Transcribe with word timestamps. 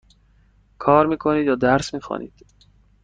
کار 0.77 1.05
می 1.05 1.17
کنید 1.17 1.45
یا 1.47 1.55
درس 1.55 1.93
می 1.93 2.01
خوانید؟ 2.01 2.45